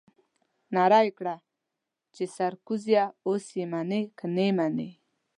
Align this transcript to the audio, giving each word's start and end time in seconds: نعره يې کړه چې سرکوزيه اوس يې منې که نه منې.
نعره 0.75 0.99
يې 1.05 1.11
کړه 1.17 1.35
چې 2.15 2.23
سرکوزيه 2.35 3.03
اوس 3.27 3.45
يې 3.57 3.65
منې 3.73 4.01
که 4.17 4.25
نه 4.35 4.47
منې. 4.57 4.89